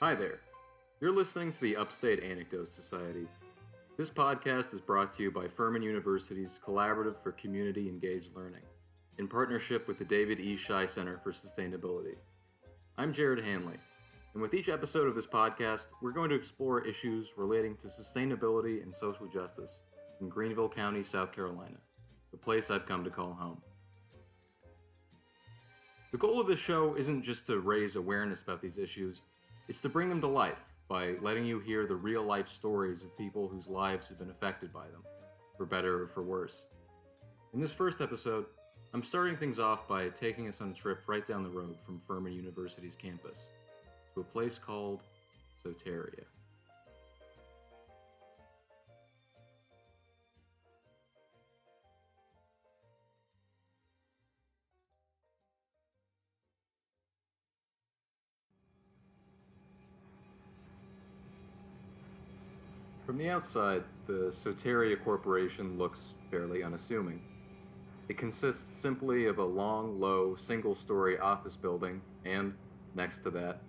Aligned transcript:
Hi 0.00 0.14
there. 0.14 0.38
You're 1.00 1.10
listening 1.10 1.50
to 1.50 1.60
the 1.60 1.76
Upstate 1.76 2.22
Anecdote 2.22 2.72
Society. 2.72 3.26
This 3.96 4.10
podcast 4.10 4.72
is 4.72 4.80
brought 4.80 5.10
to 5.14 5.24
you 5.24 5.32
by 5.32 5.48
Furman 5.48 5.82
University's 5.82 6.60
Collaborative 6.64 7.20
for 7.20 7.32
Community 7.32 7.88
Engaged 7.88 8.36
Learning, 8.36 8.62
in 9.18 9.26
partnership 9.26 9.88
with 9.88 9.98
the 9.98 10.04
David 10.04 10.38
E. 10.38 10.54
Shi 10.54 10.86
Center 10.86 11.18
for 11.18 11.32
Sustainability. 11.32 12.14
I'm 12.96 13.12
Gerrard 13.12 13.40
Hanly, 13.40 13.76
and 14.34 14.40
with 14.40 14.54
each 14.54 14.68
episode 14.68 15.08
of 15.08 15.16
this 15.16 15.26
podcast, 15.26 15.88
we're 16.00 16.12
going 16.12 16.30
to 16.30 16.36
explore 16.36 16.86
issues 16.86 17.32
relating 17.36 17.74
to 17.78 17.88
sustainability 17.88 18.84
and 18.84 18.94
social 18.94 19.26
justice 19.26 19.80
in 20.20 20.28
Greenville 20.28 20.68
County, 20.68 21.02
South 21.02 21.32
Carolina, 21.32 21.78
the 22.30 22.38
place 22.38 22.70
I've 22.70 22.86
come 22.86 23.02
to 23.02 23.10
call 23.10 23.32
home. 23.32 23.60
The 26.12 26.18
goal 26.18 26.40
of 26.40 26.46
this 26.46 26.60
show 26.60 26.94
isn't 26.94 27.22
just 27.24 27.48
to 27.48 27.58
raise 27.58 27.96
awareness 27.96 28.42
about 28.42 28.62
these 28.62 28.78
issues, 28.78 29.22
it's 29.68 29.82
to 29.82 29.88
bring 29.88 30.08
them 30.08 30.20
to 30.22 30.26
life 30.26 30.58
by 30.88 31.16
letting 31.20 31.44
you 31.44 31.58
hear 31.58 31.86
the 31.86 31.94
real 31.94 32.22
life 32.22 32.48
stories 32.48 33.04
of 33.04 33.16
people 33.18 33.46
whose 33.46 33.68
lives 33.68 34.08
have 34.08 34.18
been 34.18 34.30
affected 34.30 34.72
by 34.72 34.86
them, 34.86 35.02
for 35.58 35.66
better 35.66 36.02
or 36.02 36.08
for 36.08 36.22
worse. 36.22 36.64
In 37.52 37.60
this 37.60 37.72
first 37.72 38.00
episode, 38.00 38.46
I'm 38.94 39.02
starting 39.02 39.36
things 39.36 39.58
off 39.58 39.86
by 39.86 40.08
taking 40.08 40.48
us 40.48 40.62
on 40.62 40.70
a 40.70 40.74
trip 40.74 41.00
right 41.06 41.24
down 41.24 41.42
the 41.42 41.50
road 41.50 41.76
from 41.84 41.98
Furman 41.98 42.32
University's 42.32 42.96
campus 42.96 43.48
to 44.14 44.20
a 44.20 44.24
place 44.24 44.58
called 44.58 45.02
Soteria. 45.62 46.24
From 63.08 63.16
the 63.16 63.30
outside, 63.30 63.84
the 64.06 64.30
Soteria 64.30 65.02
Corporation 65.02 65.78
looks 65.78 66.16
fairly 66.30 66.62
unassuming. 66.62 67.22
It 68.10 68.18
consists 68.18 68.70
simply 68.70 69.24
of 69.24 69.38
a 69.38 69.44
long, 69.44 69.98
low, 69.98 70.36
single 70.36 70.74
story 70.74 71.18
office 71.18 71.56
building 71.56 72.02
and, 72.26 72.52
next 72.94 73.20
to 73.20 73.30
that, 73.30 73.60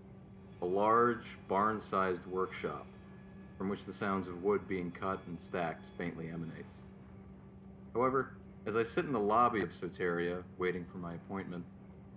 a 0.62 0.66
large, 0.66 1.38
barn 1.48 1.80
sized 1.80 2.26
workshop 2.26 2.86
from 3.58 3.70
which 3.70 3.86
the 3.86 3.94
sounds 3.94 4.28
of 4.28 4.44
wood 4.44 4.68
being 4.68 4.92
cut 4.92 5.22
and 5.28 5.40
stacked 5.40 5.86
faintly 5.98 6.28
emanates. 6.28 6.74
However, 7.94 8.34
as 8.66 8.76
I 8.76 8.84
sit 8.84 9.06
in 9.06 9.14
the 9.14 9.20
lobby 9.22 9.62
of 9.62 9.70
Soteria, 9.70 10.44
waiting 10.58 10.84
for 10.84 10.98
my 10.98 11.14
appointment, 11.14 11.64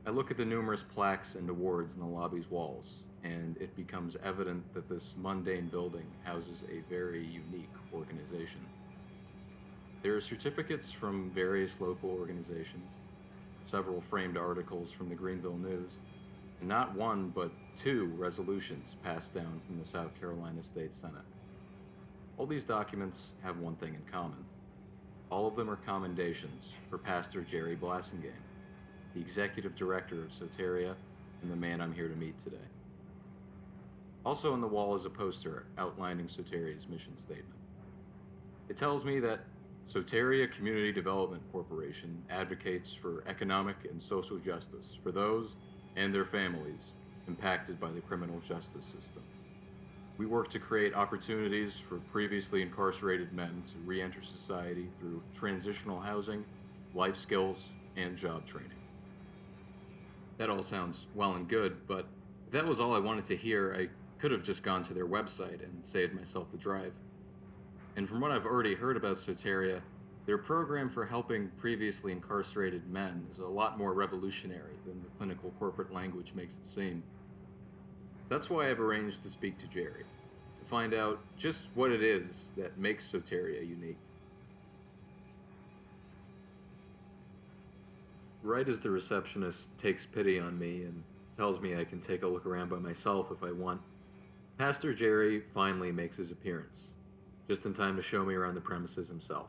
I 0.04 0.10
look 0.10 0.32
at 0.32 0.38
the 0.38 0.44
numerous 0.44 0.82
plaques 0.82 1.36
and 1.36 1.48
awards 1.48 1.94
in 1.94 2.00
the 2.00 2.06
lobby's 2.06 2.50
walls 2.50 3.04
and 3.24 3.56
it 3.58 3.74
becomes 3.76 4.16
evident 4.24 4.62
that 4.74 4.88
this 4.88 5.14
mundane 5.16 5.68
building 5.68 6.06
houses 6.24 6.64
a 6.70 6.80
very 6.92 7.24
unique 7.24 7.70
organization. 7.94 8.60
There 10.02 10.16
are 10.16 10.20
certificates 10.20 10.90
from 10.90 11.30
various 11.30 11.80
local 11.80 12.10
organizations, 12.10 12.90
several 13.64 14.00
framed 14.00 14.36
articles 14.36 14.90
from 14.90 15.08
the 15.08 15.14
Greenville 15.14 15.58
News, 15.58 15.98
and 16.58 16.68
not 16.68 16.94
one 16.96 17.28
but 17.28 17.52
two 17.76 18.06
resolutions 18.16 18.96
passed 19.04 19.34
down 19.34 19.60
from 19.66 19.78
the 19.78 19.84
South 19.84 20.18
Carolina 20.18 20.62
State 20.62 20.92
Senate. 20.92 21.22
All 22.36 22.46
these 22.46 22.64
documents 22.64 23.34
have 23.44 23.58
one 23.58 23.76
thing 23.76 23.94
in 23.94 24.02
common. 24.10 24.44
All 25.30 25.46
of 25.46 25.54
them 25.54 25.70
are 25.70 25.76
commendations 25.76 26.74
for 26.90 26.98
Pastor 26.98 27.42
Jerry 27.42 27.76
Blassingame, 27.76 28.32
the 29.14 29.20
executive 29.20 29.74
director 29.74 30.22
of 30.22 30.30
Soteria 30.30 30.94
and 31.42 31.50
the 31.50 31.56
man 31.56 31.80
I'm 31.80 31.92
here 31.92 32.08
to 32.08 32.16
meet 32.16 32.38
today. 32.38 32.71
Also 34.24 34.52
on 34.52 34.60
the 34.60 34.66
wall 34.66 34.94
is 34.94 35.04
a 35.04 35.10
poster 35.10 35.66
outlining 35.78 36.26
Soteria's 36.26 36.88
mission 36.88 37.16
statement. 37.16 37.58
It 38.68 38.76
tells 38.76 39.04
me 39.04 39.18
that 39.20 39.40
Soteria 39.88 40.50
Community 40.50 40.92
Development 40.92 41.42
Corporation 41.50 42.22
advocates 42.30 42.94
for 42.94 43.24
economic 43.26 43.76
and 43.90 44.00
social 44.00 44.38
justice 44.38 44.98
for 45.02 45.10
those 45.10 45.56
and 45.96 46.14
their 46.14 46.24
families 46.24 46.94
impacted 47.26 47.80
by 47.80 47.90
the 47.90 48.00
criminal 48.00 48.40
justice 48.40 48.84
system. 48.84 49.22
We 50.18 50.26
work 50.26 50.48
to 50.50 50.58
create 50.60 50.94
opportunities 50.94 51.78
for 51.78 51.98
previously 51.98 52.62
incarcerated 52.62 53.32
men 53.32 53.62
to 53.72 53.78
re 53.84 54.00
enter 54.00 54.22
society 54.22 54.86
through 54.98 55.22
transitional 55.34 56.00
housing, 56.00 56.44
life 56.94 57.16
skills, 57.16 57.70
and 57.96 58.16
job 58.16 58.46
training. 58.46 58.70
That 60.38 60.48
all 60.48 60.62
sounds 60.62 61.08
well 61.14 61.34
and 61.34 61.48
good, 61.48 61.76
but 61.88 62.06
if 62.46 62.52
that 62.52 62.66
was 62.66 62.80
all 62.80 62.94
I 62.94 63.00
wanted 63.00 63.24
to 63.26 63.36
hear, 63.36 63.74
I 63.76 63.88
could 64.22 64.30
have 64.30 64.44
just 64.44 64.62
gone 64.62 64.84
to 64.84 64.94
their 64.94 65.08
website 65.08 65.64
and 65.64 65.84
saved 65.84 66.14
myself 66.14 66.48
the 66.52 66.56
drive. 66.56 66.92
And 67.96 68.08
from 68.08 68.20
what 68.20 68.30
I've 68.30 68.46
already 68.46 68.76
heard 68.76 68.96
about 68.96 69.16
Soteria, 69.16 69.80
their 70.26 70.38
program 70.38 70.88
for 70.88 71.04
helping 71.04 71.48
previously 71.56 72.12
incarcerated 72.12 72.88
men 72.88 73.26
is 73.32 73.38
a 73.38 73.46
lot 73.46 73.78
more 73.78 73.94
revolutionary 73.94 74.76
than 74.86 75.02
the 75.02 75.08
clinical 75.18 75.52
corporate 75.58 75.92
language 75.92 76.34
makes 76.36 76.56
it 76.56 76.64
seem. 76.64 77.02
That's 78.28 78.48
why 78.48 78.70
I've 78.70 78.78
arranged 78.78 79.24
to 79.24 79.28
speak 79.28 79.58
to 79.58 79.66
Jerry, 79.66 80.04
to 80.60 80.64
find 80.64 80.94
out 80.94 81.18
just 81.36 81.70
what 81.74 81.90
it 81.90 82.04
is 82.04 82.52
that 82.56 82.78
makes 82.78 83.10
Soteria 83.10 83.68
unique. 83.68 83.98
Right 88.44 88.68
as 88.68 88.78
the 88.78 88.90
receptionist 88.90 89.76
takes 89.78 90.06
pity 90.06 90.38
on 90.38 90.56
me 90.56 90.84
and 90.84 91.02
tells 91.36 91.60
me 91.60 91.76
I 91.76 91.82
can 91.82 91.98
take 91.98 92.22
a 92.22 92.28
look 92.28 92.46
around 92.46 92.70
by 92.70 92.78
myself 92.78 93.32
if 93.32 93.42
I 93.42 93.50
want, 93.50 93.80
Pastor 94.58 94.92
Jerry 94.94 95.40
finally 95.40 95.90
makes 95.90 96.16
his 96.16 96.30
appearance, 96.30 96.92
just 97.48 97.66
in 97.66 97.74
time 97.74 97.96
to 97.96 98.02
show 98.02 98.24
me 98.24 98.34
around 98.34 98.54
the 98.54 98.60
premises 98.60 99.08
himself. 99.08 99.48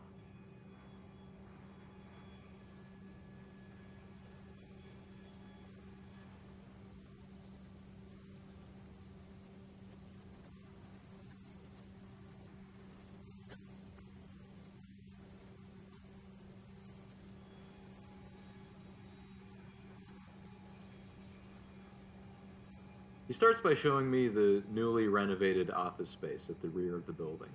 He 23.28 23.34
starts 23.34 23.62
by 23.62 23.74
showing 23.74 24.12
me 24.12 24.28
the 24.28 24.64
newly 24.70 25.08
renovated 25.08 25.72
office 25.72 26.10
space 26.10 26.50
at 26.50 26.60
the 26.62 26.70
rear 26.70 26.98
of 26.98 27.06
the 27.06 27.14
building, 27.14 27.50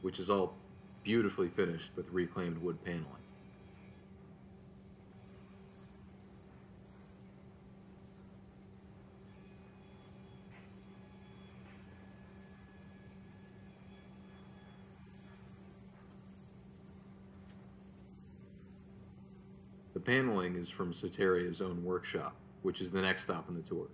which 0.00 0.18
is 0.18 0.30
all 0.30 0.54
beautifully 1.02 1.48
finished 1.48 1.96
with 1.96 2.10
reclaimed 2.10 2.58
wood 2.58 2.82
paneling. 2.84 3.04
The 19.92 20.00
paneling 20.00 20.56
is 20.56 20.70
from 20.70 20.92
Soteria's 20.92 21.60
own 21.60 21.84
workshop, 21.84 22.34
which 22.62 22.80
is 22.80 22.90
the 22.90 23.02
next 23.02 23.24
stop 23.24 23.46
on 23.48 23.54
the 23.54 23.62
tour. 23.62 23.88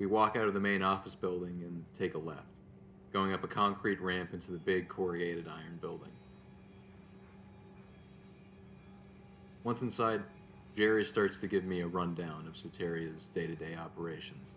We 0.00 0.06
walk 0.06 0.34
out 0.34 0.48
of 0.48 0.54
the 0.54 0.60
main 0.60 0.82
office 0.82 1.14
building 1.14 1.60
and 1.62 1.84
take 1.92 2.14
a 2.14 2.18
left, 2.18 2.60
going 3.12 3.34
up 3.34 3.44
a 3.44 3.46
concrete 3.46 4.00
ramp 4.00 4.32
into 4.32 4.50
the 4.50 4.58
big 4.58 4.88
corrugated 4.88 5.46
iron 5.46 5.78
building. 5.78 6.10
Once 9.62 9.82
inside, 9.82 10.22
Jerry 10.74 11.04
starts 11.04 11.36
to 11.38 11.46
give 11.46 11.64
me 11.64 11.82
a 11.82 11.86
rundown 11.86 12.46
of 12.46 12.54
Soteria's 12.54 13.28
day 13.28 13.46
to 13.46 13.54
day 13.54 13.76
operations, 13.76 14.54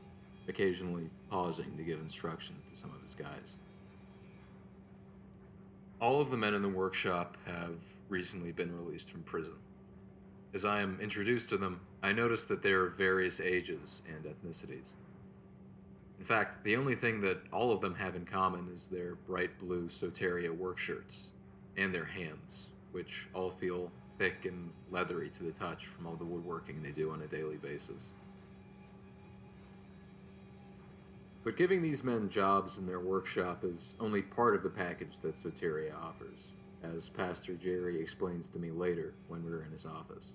occasionally 0.47 1.09
pausing 1.29 1.75
to 1.75 1.83
give 1.83 1.99
instructions 1.99 2.63
to 2.69 2.75
some 2.75 2.91
of 2.95 3.01
his 3.01 3.13
guys. 3.13 3.57
All 5.99 6.21
of 6.21 6.31
the 6.31 6.37
men 6.37 6.53
in 6.53 6.61
the 6.61 6.69
workshop 6.69 7.35
have 7.45 7.75
recently 8.07 8.53
been 8.53 8.73
released 8.77 9.11
from 9.11 9.23
prison. 9.23 9.55
As 10.53 10.63
I 10.63 10.79
am 10.79 10.97
introduced 11.01 11.49
to 11.49 11.57
them, 11.57 11.81
I 12.01 12.13
notice 12.13 12.45
that 12.45 12.63
they 12.63 12.71
are 12.71 12.87
various 12.87 13.41
ages 13.41 14.03
and 14.07 14.23
ethnicities. 14.23 14.91
In 16.19 16.25
fact, 16.25 16.63
the 16.63 16.75
only 16.75 16.95
thing 16.95 17.21
that 17.21 17.39
all 17.51 17.71
of 17.71 17.81
them 17.81 17.95
have 17.95 18.15
in 18.15 18.25
common 18.25 18.69
is 18.73 18.87
their 18.87 19.15
bright 19.27 19.59
blue 19.59 19.87
Soteria 19.89 20.55
work 20.55 20.77
shirts 20.77 21.27
and 21.75 21.93
their 21.93 22.05
hands, 22.05 22.67
which 22.91 23.27
all 23.33 23.49
feel 23.49 23.91
thick 24.17 24.45
and 24.45 24.71
leathery 24.91 25.29
to 25.29 25.43
the 25.43 25.51
touch 25.51 25.87
from 25.87 26.07
all 26.07 26.15
the 26.15 26.23
woodworking 26.23 26.81
they 26.81 26.91
do 26.91 27.11
on 27.11 27.21
a 27.21 27.27
daily 27.27 27.57
basis. 27.57 28.13
But 31.43 31.57
giving 31.57 31.81
these 31.81 32.03
men 32.03 32.29
jobs 32.29 32.77
in 32.77 32.87
their 32.87 33.01
workshop 33.01 33.65
is 33.65 33.95
only 33.99 34.21
part 34.21 34.55
of 34.55 34.63
the 34.63 34.69
package 34.69 35.19
that 35.19 35.35
Soteria 35.35 35.93
offers, 35.93 36.53
as 36.83 37.09
Pastor 37.09 37.53
Jerry 37.55 37.99
explains 37.99 38.47
to 38.49 38.59
me 38.59 38.71
later 38.71 39.13
when 39.27 39.43
we're 39.43 39.63
in 39.63 39.71
his 39.71 39.85
office. 39.85 40.29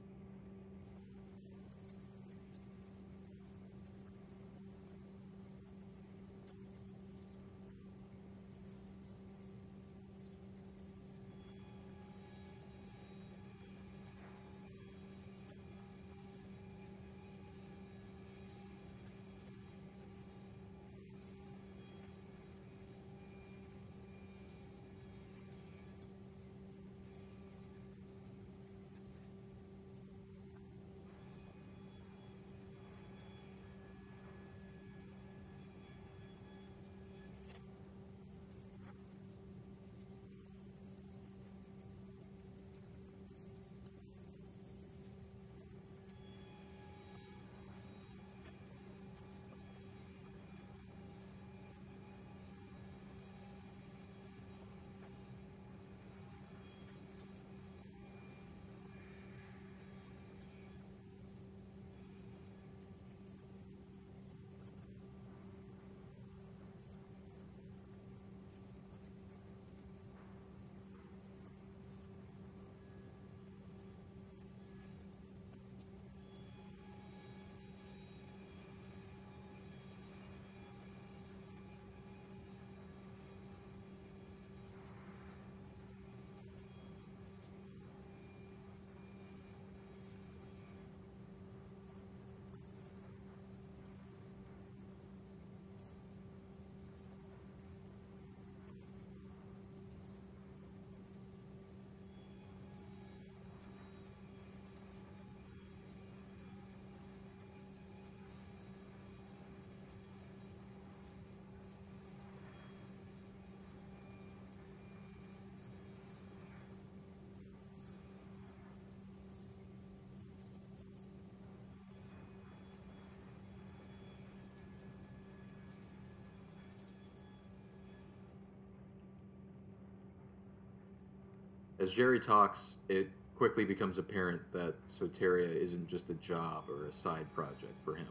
As 131.79 131.93
Jerry 131.93 132.19
talks, 132.19 132.77
it 132.89 133.09
quickly 133.37 133.65
becomes 133.65 133.99
apparent 133.99 134.43
that 134.53 134.75
Soteria 134.89 135.55
isn't 135.55 135.87
just 135.87 136.11
a 136.11 136.15
job 136.15 136.65
or 136.69 136.87
a 136.87 136.93
side 136.93 137.33
project 137.35 137.75
for 137.85 137.95
him. 137.95 138.09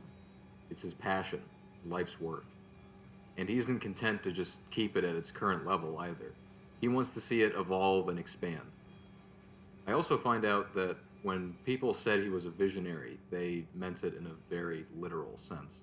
It's 0.70 0.82
his 0.82 0.94
passion, 0.94 1.42
life's 1.86 2.22
work. 2.22 2.46
And 3.38 3.50
he 3.50 3.58
isn't 3.58 3.80
content 3.80 4.24
to 4.24 4.32
just 4.32 4.60
keep 4.72 4.96
it 4.96 5.04
at 5.04 5.16
its 5.16 5.32
current 5.32 5.66
level 5.66 6.00
either. 6.00 6.34
He 6.80 6.88
wants 6.88 7.12
to 7.12 7.22
see 7.22 7.42
it 7.42 7.54
evolve 7.56 8.08
and 8.08 8.18
expand. 8.18 8.62
I 9.86 9.92
also 9.92 10.18
find 10.18 10.46
out 10.46 10.74
that 10.76 10.96
when 11.24 11.54
people 11.66 11.94
said 11.94 12.22
he 12.22 12.30
was 12.30 12.46
a 12.46 12.50
visionary, 12.50 13.18
they 13.32 13.66
meant 13.76 14.04
it 14.04 14.16
in 14.16 14.28
a 14.28 14.34
very 14.50 14.86
literal 14.98 15.38
sense. 15.38 15.82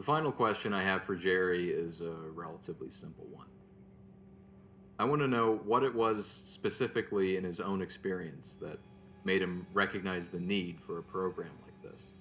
The 0.00 0.06
final 0.06 0.32
question 0.32 0.72
I 0.72 0.82
have 0.82 1.04
for 1.04 1.14
Jerry 1.14 1.68
is 1.68 2.00
a 2.00 2.14
relatively 2.34 2.88
simple 2.88 3.26
one. 3.30 3.48
I 4.98 5.04
want 5.04 5.20
to 5.20 5.28
know 5.28 5.60
what 5.66 5.82
it 5.82 5.94
was 5.94 6.26
specifically 6.26 7.36
in 7.36 7.44
his 7.44 7.60
own 7.60 7.82
experience 7.82 8.54
that 8.62 8.78
made 9.24 9.42
him 9.42 9.66
recognize 9.74 10.30
the 10.30 10.40
need 10.40 10.80
for 10.80 11.00
a 11.00 11.02
program 11.02 11.50
like 11.66 11.92
this. 11.92 12.12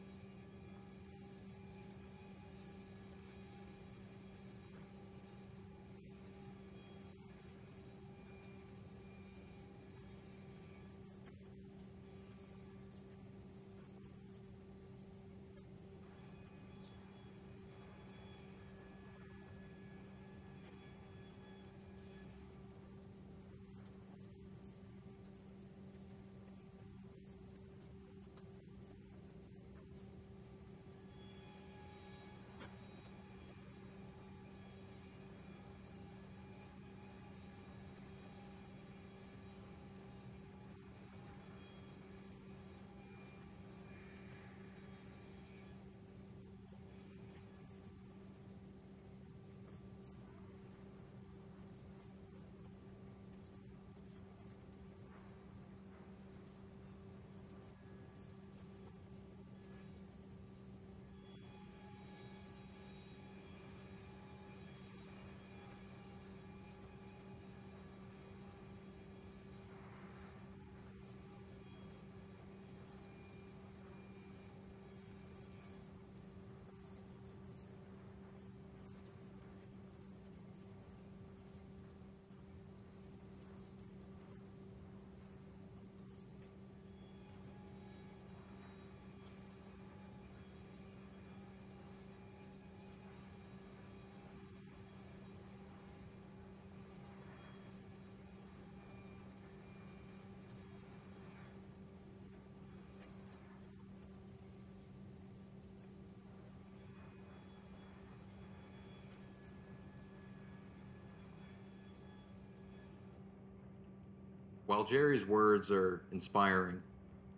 While 114.70 114.84
Jerry's 114.84 115.26
words 115.26 115.72
are 115.72 116.04
inspiring, 116.12 116.80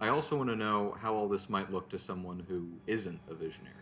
I 0.01 0.09
also 0.09 0.35
want 0.35 0.50
to 0.50 0.55
know 0.57 0.97
how 1.00 1.13
all 1.15 1.29
this 1.29 1.50
might 1.50 1.71
look 1.71 1.88
to 1.91 1.97
someone 1.97 2.43
who 2.50 2.67
isn't 2.88 3.21
a 3.29 3.33
visionary. 3.33 3.73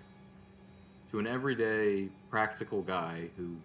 To 1.10 1.18
an 1.18 1.26
everyday, 1.26 2.10
practical 2.30 2.84
guy 2.84 3.32
who 3.38 3.56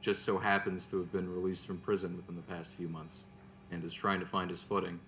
just 0.00 0.22
so 0.22 0.38
happens 0.38 0.86
to 0.92 0.98
have 0.98 1.10
been 1.10 1.28
released 1.28 1.66
from 1.66 1.78
prison 1.78 2.16
within 2.16 2.36
the 2.36 2.42
past 2.42 2.76
few 2.76 2.88
months 2.88 3.26
and 3.72 3.82
is 3.82 3.92
trying 3.92 4.20
to 4.20 4.24
find 4.24 4.50
his 4.50 4.62
footing, 4.62 5.00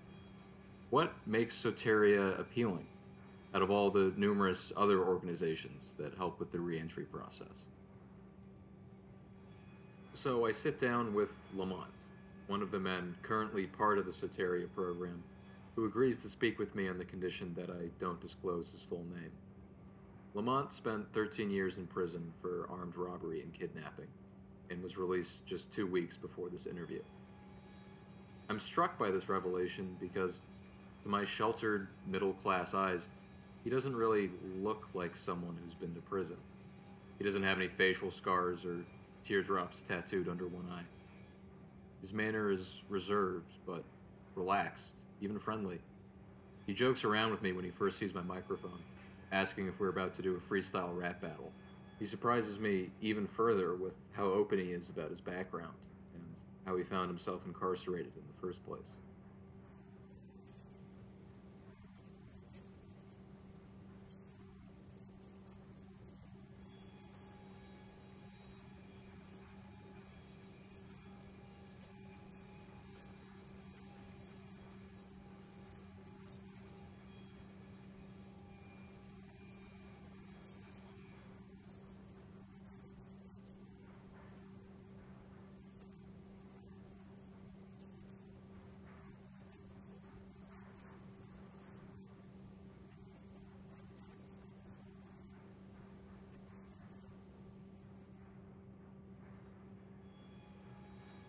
what 0.90 1.12
makes 1.24 1.54
Soteria 1.54 2.36
appealing 2.36 2.86
out 3.54 3.62
of 3.62 3.70
all 3.70 3.92
the 3.92 4.12
numerous 4.16 4.72
other 4.76 5.04
organizations 5.04 5.92
that 6.00 6.16
help 6.16 6.40
with 6.40 6.50
the 6.50 6.58
reentry 6.58 7.04
process? 7.04 7.64
So 10.14 10.46
I 10.46 10.50
sit 10.50 10.80
down 10.80 11.14
with 11.14 11.32
Lamont 11.54 11.86
one 12.50 12.62
of 12.62 12.72
the 12.72 12.80
men 12.80 13.14
currently 13.22 13.64
part 13.64 13.96
of 13.96 14.04
the 14.04 14.10
Soteria 14.10 14.66
program, 14.74 15.22
who 15.76 15.84
agrees 15.84 16.18
to 16.18 16.28
speak 16.28 16.58
with 16.58 16.74
me 16.74 16.88
on 16.88 16.98
the 16.98 17.04
condition 17.04 17.54
that 17.54 17.70
I 17.70 17.88
don't 18.00 18.20
disclose 18.20 18.72
his 18.72 18.82
full 18.82 19.06
name. 19.14 19.30
Lamont 20.34 20.72
spent 20.72 21.12
13 21.12 21.48
years 21.48 21.78
in 21.78 21.86
prison 21.86 22.32
for 22.42 22.66
armed 22.68 22.96
robbery 22.96 23.40
and 23.42 23.54
kidnapping, 23.54 24.08
and 24.68 24.82
was 24.82 24.98
released 24.98 25.46
just 25.46 25.72
two 25.72 25.86
weeks 25.86 26.16
before 26.16 26.48
this 26.48 26.66
interview. 26.66 26.98
I'm 28.48 28.58
struck 28.58 28.98
by 28.98 29.12
this 29.12 29.28
revelation 29.28 29.96
because, 30.00 30.40
to 31.02 31.08
my 31.08 31.24
sheltered, 31.24 31.86
middle 32.08 32.32
class 32.32 32.74
eyes, 32.74 33.06
he 33.62 33.70
doesn't 33.70 33.94
really 33.94 34.28
look 34.60 34.88
like 34.92 35.14
someone 35.14 35.56
who's 35.64 35.74
been 35.74 35.94
to 35.94 36.00
prison. 36.00 36.36
He 37.16 37.22
doesn't 37.22 37.44
have 37.44 37.58
any 37.58 37.68
facial 37.68 38.10
scars 38.10 38.66
or 38.66 38.78
teardrops 39.22 39.84
tattooed 39.84 40.28
under 40.28 40.48
one 40.48 40.66
eye. 40.72 40.82
His 42.00 42.14
manner 42.14 42.50
is 42.50 42.82
reserved, 42.88 43.52
but 43.66 43.84
relaxed, 44.34 45.00
even 45.20 45.38
friendly. 45.38 45.80
He 46.66 46.72
jokes 46.72 47.04
around 47.04 47.30
with 47.30 47.42
me 47.42 47.52
when 47.52 47.64
he 47.64 47.70
first 47.70 47.98
sees 47.98 48.14
my 48.14 48.22
microphone, 48.22 48.84
asking 49.32 49.68
if 49.68 49.78
we're 49.78 49.88
about 49.88 50.14
to 50.14 50.22
do 50.22 50.34
a 50.34 50.38
freestyle 50.38 50.96
rap 50.96 51.20
battle. 51.20 51.52
He 51.98 52.06
surprises 52.06 52.58
me 52.58 52.90
even 53.00 53.26
further 53.26 53.74
with 53.74 53.94
how 54.12 54.24
open 54.24 54.58
he 54.58 54.72
is 54.72 54.88
about 54.88 55.10
his 55.10 55.20
background 55.20 55.74
and 56.14 56.24
how 56.64 56.76
he 56.76 56.84
found 56.84 57.08
himself 57.08 57.44
incarcerated 57.44 58.12
in 58.16 58.22
the 58.26 58.40
first 58.40 58.64
place. 58.64 58.96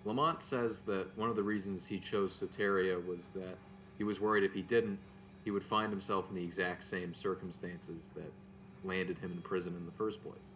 Lamont 0.03 0.41
says 0.41 0.83
that 0.83 1.15
one 1.15 1.29
of 1.29 1.35
the 1.35 1.43
reasons 1.43 1.85
he 1.85 1.99
chose 1.99 2.39
Soteria 2.39 3.03
was 3.05 3.29
that 3.29 3.57
he 3.97 4.03
was 4.03 4.19
worried 4.19 4.43
if 4.43 4.53
he 4.53 4.61
didn't, 4.61 4.99
he 5.43 5.51
would 5.51 5.63
find 5.63 5.91
himself 5.91 6.29
in 6.29 6.35
the 6.35 6.43
exact 6.43 6.83
same 6.83 7.13
circumstances 7.13 8.11
that 8.15 8.31
landed 8.83 9.17
him 9.19 9.31
in 9.31 9.41
prison 9.41 9.75
in 9.75 9.85
the 9.85 9.91
first 9.91 10.21
place. 10.23 10.53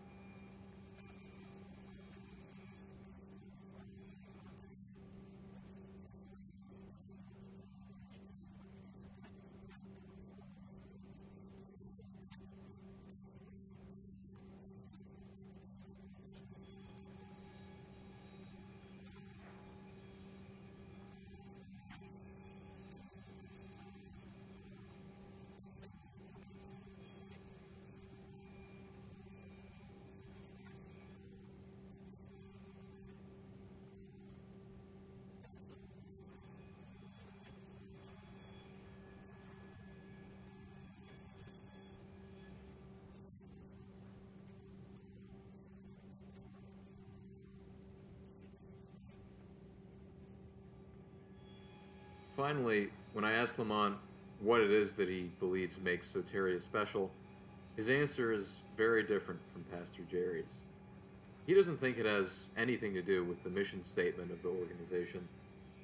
Finally, 52.36 52.89
when 53.13 53.24
I 53.24 53.32
asked 53.32 53.58
Lamont 53.60 53.98
what 54.42 54.60
it 54.60 54.70
is 54.70 54.94
that 54.96 55.08
he 55.08 55.32
believes 55.39 55.80
makes 55.80 56.12
Soteria 56.12 56.62
special, 56.62 57.10
his 57.77 57.89
answer 57.89 58.34
is 58.34 58.62
very 58.75 59.04
different 59.04 59.39
from 59.54 59.63
Pastor 59.63 60.01
Jerry's. 60.12 60.58
He 61.48 61.54
doesn't 61.54 61.77
think 61.77 61.98
it 61.98 62.06
has 62.06 62.50
anything 62.58 62.94
to 62.94 63.01
do 63.01 63.24
with 63.24 63.42
the 63.44 63.50
mission 63.50 63.84
statement 63.84 64.32
of 64.32 64.42
the 64.42 64.50
organization. 64.50 65.25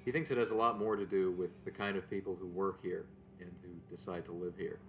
He 0.03 0.12
thinks 0.12 0.31
it 0.31 0.38
has 0.38 0.51
a 0.51 0.55
lot 0.55 0.77
more 0.77 0.96
to 0.96 1.05
do 1.05 1.31
with 1.31 1.51
the 1.63 1.72
kind 1.72 1.96
of 1.96 2.10
people 2.10 2.36
who 2.39 2.48
work 2.48 2.81
here 2.81 3.05
and 3.39 3.50
who 3.62 3.70
decide 3.89 4.25
to 4.25 4.31
live 4.31 4.53
here. 4.58 4.79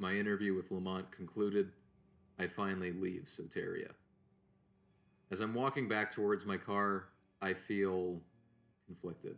My 0.00 0.14
interview 0.14 0.54
with 0.54 0.70
Lamont 0.70 1.12
concluded, 1.12 1.72
I 2.38 2.46
finally 2.46 2.90
leave 2.90 3.24
Soteria. 3.26 3.90
As 5.30 5.40
I'm 5.40 5.52
walking 5.52 5.88
back 5.88 6.10
towards 6.10 6.46
my 6.46 6.56
car, 6.56 7.08
I 7.42 7.52
feel 7.52 8.22
conflicted. 8.86 9.36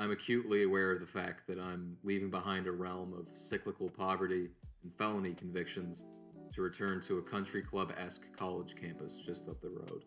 I'm 0.00 0.10
acutely 0.10 0.64
aware 0.64 0.90
of 0.90 0.98
the 0.98 1.06
fact 1.06 1.46
that 1.46 1.60
I'm 1.60 1.96
leaving 2.02 2.30
behind 2.30 2.66
a 2.66 2.72
realm 2.72 3.12
of 3.12 3.28
cyclical 3.38 3.88
poverty 3.88 4.48
and 4.82 4.92
felony 4.98 5.34
convictions 5.34 6.02
to 6.52 6.60
return 6.60 7.00
to 7.02 7.18
a 7.18 7.22
country 7.22 7.62
club 7.62 7.92
esque 7.96 8.24
college 8.36 8.74
campus 8.74 9.20
just 9.24 9.48
up 9.48 9.60
the 9.60 9.70
road. 9.70 10.04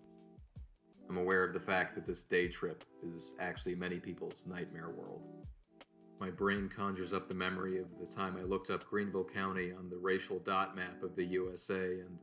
I'm 1.09 1.15
aware 1.15 1.45
of 1.45 1.53
the 1.53 1.59
fact 1.61 1.95
that 1.95 2.05
this 2.05 2.23
day 2.23 2.49
trip 2.49 2.83
is 3.15 3.33
actually 3.39 3.75
many 3.75 3.97
people's 3.97 4.43
nightmare 4.45 4.89
world. 4.89 5.21
My 6.19 6.31
brain 6.31 6.67
conjures 6.67 7.13
up 7.13 7.27
the 7.27 7.35
memory 7.35 7.77
of 7.77 7.87
the 7.99 8.07
time 8.07 8.37
I 8.37 8.43
looked 8.43 8.71
up 8.71 8.85
Greenville 8.89 9.23
County 9.23 9.71
on 9.71 9.89
the 9.89 9.97
racial 9.97 10.39
dot 10.39 10.75
map 10.75 11.03
of 11.03 11.15
the 11.15 11.23
USA 11.25 11.99
and 11.99 12.17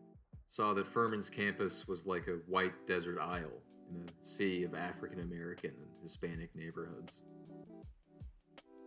saw 0.48 0.74
that 0.74 0.86
Furman's 0.86 1.30
campus 1.30 1.86
was 1.86 2.04
like 2.04 2.26
a 2.26 2.38
white 2.48 2.86
desert 2.86 3.20
isle 3.20 3.62
in 3.90 4.08
a 4.08 4.26
sea 4.26 4.64
of 4.64 4.74
African 4.74 5.20
American 5.20 5.70
and 5.70 6.02
Hispanic 6.02 6.54
neighborhoods. 6.56 7.22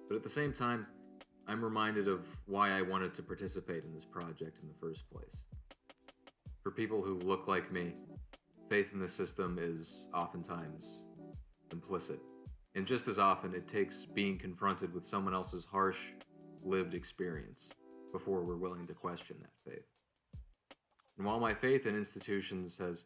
But 0.09 0.15
at 0.15 0.23
the 0.23 0.29
same 0.29 0.51
time, 0.51 0.87
I'm 1.47 1.63
reminded 1.63 2.09
of 2.09 2.27
why 2.45 2.71
I 2.71 2.81
wanted 2.81 3.13
to 3.15 3.23
participate 3.23 3.85
in 3.85 3.93
this 3.93 4.05
project 4.05 4.59
in 4.61 4.67
the 4.67 4.73
first 4.73 5.09
place. 5.09 5.45
For 6.61 6.71
people 6.71 7.01
who 7.01 7.19
look 7.19 7.47
like 7.47 7.71
me, 7.71 7.95
faith 8.69 8.91
in 8.93 8.99
the 8.99 9.07
system 9.07 9.57
is 9.57 10.09
oftentimes 10.13 11.05
implicit. 11.71 12.19
And 12.77 12.85
just 12.85 13.07
as 13.07 13.17
often, 13.17 13.55
it 13.55 13.67
takes 13.67 14.05
being 14.05 14.37
confronted 14.37 14.93
with 14.93 15.03
someone 15.03 15.33
else's 15.33 15.65
harsh, 15.65 16.09
lived 16.63 16.93
experience 16.93 17.71
before 18.11 18.43
we're 18.43 18.55
willing 18.55 18.85
to 18.85 18.93
question 18.93 19.35
that 19.41 19.71
faith. 19.71 19.87
And 21.17 21.25
while 21.25 21.39
my 21.39 21.55
faith 21.55 21.87
in 21.87 21.95
institutions 21.95 22.77
has 22.77 23.05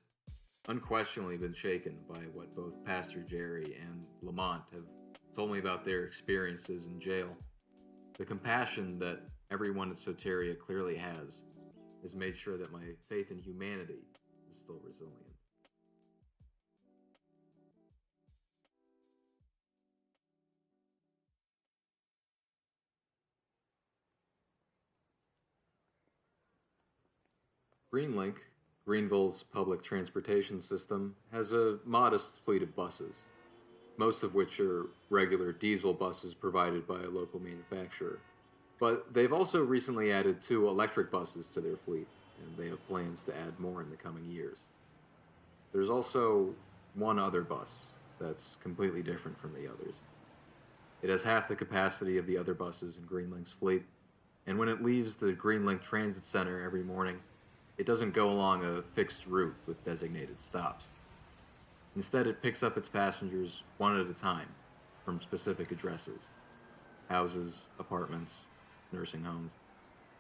unquestionably 0.68 1.38
been 1.38 1.54
shaken 1.54 2.00
by 2.10 2.20
what 2.34 2.54
both 2.54 2.84
Pastor 2.84 3.22
Jerry 3.22 3.78
and 3.82 4.04
Lamont 4.22 4.64
have 4.74 4.84
told 5.34 5.54
me 5.54 5.60
about 5.60 5.86
their 5.86 6.04
experiences 6.04 6.88
in 6.88 7.00
jail, 7.00 7.30
the 8.18 8.26
compassion 8.26 9.00
that 9.00 9.22
everyone 9.52 9.90
at 9.90 9.96
Soteria 9.96 10.60
clearly 10.60 10.98
has 10.98 11.46
has 12.02 12.14
made 12.14 12.36
sure 12.36 12.58
that 12.58 12.74
my 12.74 12.84
faith 13.08 13.32
in 13.32 13.40
humanity 13.40 14.04
is 14.50 14.60
still 14.60 14.82
resilient. 14.84 15.31
Greenlink, 27.94 28.36
Greenville's 28.86 29.44
public 29.44 29.82
transportation 29.82 30.62
system, 30.62 31.14
has 31.32 31.52
a 31.52 31.78
modest 31.86 32.38
fleet 32.38 32.64
of 32.64 32.74
buses, 32.76 33.24
most 33.98 34.24
of 34.24 34.34
which 34.34 34.60
are 34.62 34.86
regular 35.10 35.52
diesel 35.52 35.94
buses 35.94 36.34
provided 36.34 36.88
by 36.88 37.02
a 37.02 37.10
local 37.10 37.40
manufacturer. 37.40 38.20
But 38.80 39.14
they've 39.14 39.34
also 39.34 39.64
recently 39.64 40.12
added 40.12 40.42
two 40.42 40.68
electric 40.70 41.12
buses 41.12 41.52
to 41.52 41.60
their 41.60 41.76
fleet, 41.76 42.08
and 42.40 42.58
they 42.58 42.70
have 42.70 42.88
plans 42.88 43.24
to 43.26 43.38
add 43.38 43.60
more 43.60 43.82
in 43.82 43.90
the 43.90 43.98
coming 43.98 44.26
years. 44.32 44.68
There's 45.74 45.90
also 45.90 46.56
one 46.96 47.20
other 47.20 47.42
bus 47.42 47.92
that's 48.20 48.56
completely 48.56 49.04
different 49.04 49.38
from 49.38 49.54
the 49.54 49.68
others. 49.68 50.02
It 51.02 51.10
has 51.10 51.24
half 51.24 51.48
the 51.48 51.56
capacity 51.56 52.18
of 52.18 52.26
the 52.26 52.38
other 52.38 52.54
buses 52.54 52.98
in 52.98 53.04
Greenlink's 53.04 53.52
fleet, 53.52 53.84
and 54.48 54.58
when 54.58 54.70
it 54.70 54.82
leaves 54.82 55.16
the 55.16 55.34
Greenlink 55.34 55.82
Transit 55.82 56.24
Center 56.24 56.64
every 56.64 56.84
morning, 56.84 57.20
it 57.82 57.88
doesn't 57.88 58.14
go 58.14 58.30
along 58.30 58.64
a 58.64 58.80
fixed 58.80 59.26
route 59.26 59.56
with 59.66 59.84
designated 59.84 60.40
stops. 60.40 60.92
Instead, 61.96 62.28
it 62.28 62.40
picks 62.40 62.62
up 62.62 62.78
its 62.78 62.88
passengers 62.88 63.64
one 63.80 64.00
at 64.00 64.06
a 64.06 64.14
time 64.14 64.48
from 65.04 65.20
specific 65.20 65.72
addresses 65.72 66.30
houses, 67.10 67.64
apartments, 67.80 68.46
nursing 68.92 69.24
homes, 69.24 69.52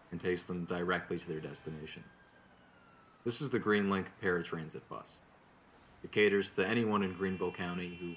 and 0.10 0.19
takes 0.19 0.43
them 0.43 0.65
directly 0.65 1.19
to 1.19 1.28
their 1.28 1.39
destination. 1.39 2.04
This 3.26 3.41
is 3.41 3.52
the 3.52 3.60
Greenlink 3.60 4.06
paratransit 4.24 4.82
bus. 4.89 5.19
It 6.04 6.12
caters 6.12 6.52
to 6.54 6.67
anyone 6.67 7.04
in 7.04 7.13
Greenville 7.13 7.52
County 7.52 7.95
who 8.02 8.15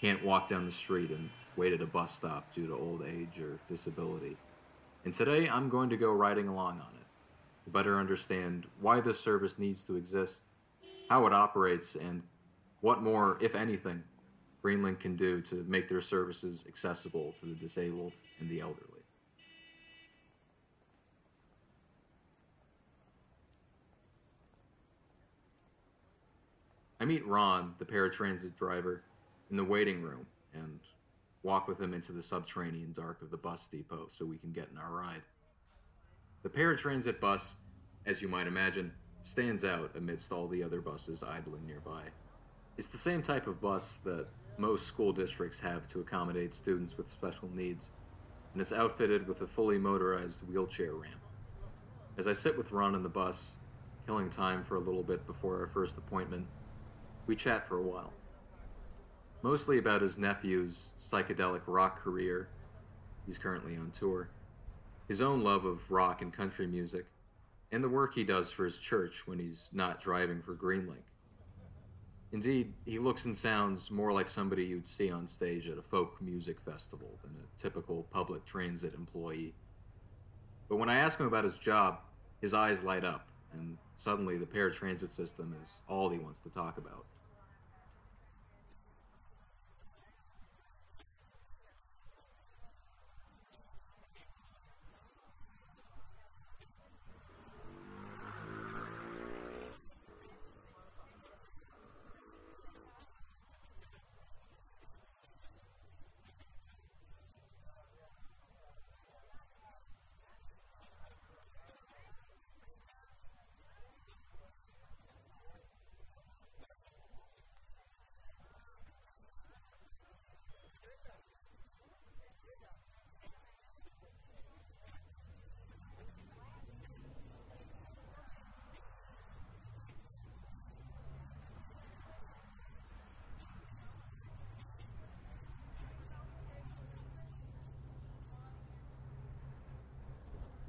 can't 0.00 0.24
walk 0.24 0.48
down 0.48 0.64
the 0.64 0.72
street 0.72 1.10
and 1.10 1.28
wait 1.56 1.74
at 1.74 1.82
a 1.82 1.86
bus 1.86 2.12
stop 2.12 2.50
due 2.50 2.66
to 2.66 2.74
old 2.74 3.02
age 3.02 3.38
or 3.40 3.58
disability. 3.68 4.38
And 5.04 5.12
today 5.12 5.50
I'm 5.50 5.68
going 5.68 5.90
to 5.90 5.98
go 5.98 6.10
riding 6.12 6.48
along 6.48 6.80
on 6.80 6.88
it 6.94 6.95
better 7.70 7.98
understand 7.98 8.66
why 8.80 9.00
this 9.00 9.20
service 9.20 9.58
needs 9.58 9.84
to 9.84 9.96
exist, 9.96 10.44
how 11.08 11.26
it 11.26 11.32
operates, 11.32 11.94
and 11.96 12.22
what 12.80 13.02
more, 13.02 13.38
if 13.40 13.54
anything, 13.54 14.02
Greenlink 14.62 15.00
can 15.00 15.16
do 15.16 15.40
to 15.42 15.64
make 15.68 15.88
their 15.88 16.00
services 16.00 16.64
accessible 16.68 17.34
to 17.38 17.46
the 17.46 17.54
disabled 17.54 18.12
and 18.40 18.48
the 18.48 18.60
elderly. 18.60 19.02
I 26.98 27.04
meet 27.04 27.26
Ron, 27.26 27.74
the 27.78 27.84
paratransit 27.84 28.56
driver, 28.56 29.02
in 29.50 29.56
the 29.56 29.64
waiting 29.64 30.02
room 30.02 30.26
and 30.54 30.80
walk 31.42 31.68
with 31.68 31.80
him 31.80 31.94
into 31.94 32.12
the 32.12 32.22
subterranean 32.22 32.92
dark 32.92 33.22
of 33.22 33.30
the 33.30 33.36
bus 33.36 33.68
depot 33.68 34.06
so 34.08 34.24
we 34.24 34.38
can 34.38 34.50
get 34.50 34.68
in 34.72 34.78
our 34.78 34.90
ride. 34.90 35.22
The 36.46 36.60
paratransit 36.60 37.18
bus, 37.18 37.56
as 38.06 38.22
you 38.22 38.28
might 38.28 38.46
imagine, 38.46 38.92
stands 39.22 39.64
out 39.64 39.90
amidst 39.96 40.30
all 40.30 40.46
the 40.46 40.62
other 40.62 40.80
buses 40.80 41.24
idling 41.24 41.66
nearby. 41.66 42.02
It's 42.76 42.86
the 42.86 42.96
same 42.96 43.20
type 43.20 43.48
of 43.48 43.60
bus 43.60 43.98
that 44.04 44.28
most 44.56 44.86
school 44.86 45.12
districts 45.12 45.58
have 45.58 45.88
to 45.88 45.98
accommodate 45.98 46.54
students 46.54 46.96
with 46.96 47.10
special 47.10 47.50
needs, 47.52 47.90
and 48.52 48.62
it's 48.62 48.70
outfitted 48.70 49.26
with 49.26 49.40
a 49.40 49.46
fully 49.48 49.76
motorized 49.76 50.46
wheelchair 50.48 50.92
ramp. 50.92 51.20
As 52.16 52.28
I 52.28 52.32
sit 52.32 52.56
with 52.56 52.70
Ron 52.70 52.94
in 52.94 53.02
the 53.02 53.08
bus, 53.08 53.56
killing 54.06 54.30
time 54.30 54.62
for 54.62 54.76
a 54.76 54.80
little 54.80 55.02
bit 55.02 55.26
before 55.26 55.58
our 55.58 55.66
first 55.66 55.98
appointment, 55.98 56.46
we 57.26 57.34
chat 57.34 57.66
for 57.66 57.78
a 57.78 57.82
while. 57.82 58.12
Mostly 59.42 59.78
about 59.78 60.00
his 60.00 60.16
nephew's 60.16 60.94
psychedelic 60.96 61.62
rock 61.66 62.00
career. 62.00 62.50
He's 63.26 63.36
currently 63.36 63.76
on 63.76 63.90
tour 63.90 64.28
his 65.08 65.22
own 65.22 65.42
love 65.42 65.64
of 65.64 65.90
rock 65.90 66.22
and 66.22 66.32
country 66.32 66.66
music, 66.66 67.06
and 67.72 67.82
the 67.82 67.88
work 67.88 68.14
he 68.14 68.24
does 68.24 68.52
for 68.52 68.64
his 68.64 68.78
church 68.78 69.26
when 69.26 69.38
he's 69.38 69.70
not 69.72 70.00
driving 70.00 70.42
for 70.42 70.54
Greenlink. 70.54 71.04
Indeed, 72.32 72.74
he 72.84 72.98
looks 72.98 73.24
and 73.24 73.36
sounds 73.36 73.90
more 73.90 74.12
like 74.12 74.28
somebody 74.28 74.64
you'd 74.64 74.86
see 74.86 75.10
on 75.10 75.26
stage 75.26 75.68
at 75.68 75.78
a 75.78 75.82
folk 75.82 76.20
music 76.20 76.60
festival 76.60 77.18
than 77.22 77.32
a 77.32 77.60
typical 77.60 78.06
public 78.10 78.44
transit 78.44 78.94
employee. 78.94 79.54
But 80.68 80.76
when 80.76 80.88
I 80.88 80.96
ask 80.96 81.20
him 81.20 81.26
about 81.26 81.44
his 81.44 81.58
job, 81.58 82.00
his 82.40 82.52
eyes 82.52 82.82
light 82.82 83.04
up, 83.04 83.28
and 83.52 83.78
suddenly 83.94 84.36
the 84.36 84.46
paratransit 84.46 85.08
system 85.08 85.54
is 85.60 85.80
all 85.88 86.08
he 86.08 86.18
wants 86.18 86.40
to 86.40 86.50
talk 86.50 86.78
about. 86.78 87.06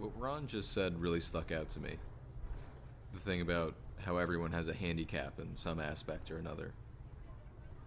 What 0.07 0.21
Ron 0.21 0.47
just 0.47 0.71
said 0.71 1.01
really 1.01 1.19
stuck 1.19 1.51
out 1.51 1.67
to 1.71 1.81
me. 1.81 1.97
The 3.11 3.19
thing 3.19 3.41
about 3.41 3.75
how 4.05 4.15
everyone 4.15 4.53
has 4.53 4.69
a 4.69 4.73
handicap 4.73 5.37
in 5.37 5.57
some 5.57 5.81
aspect 5.81 6.31
or 6.31 6.37
another. 6.37 6.71